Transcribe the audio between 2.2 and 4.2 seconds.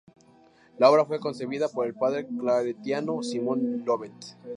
claretiano Simón Llobet.